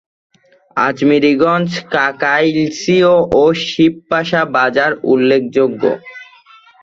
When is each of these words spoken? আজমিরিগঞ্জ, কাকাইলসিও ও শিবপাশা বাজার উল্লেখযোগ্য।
আজমিরিগঞ্জ, 0.77 1.69
কাকাইলসিও 1.93 3.15
ও 3.33 3.43
শিবপাশা 3.65 4.41
বাজার 4.55 4.91
উল্লেখযোগ্য। 5.11 5.83